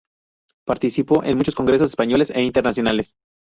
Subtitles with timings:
[0.65, 3.13] Participó en muchos congresos españoles e internacionales.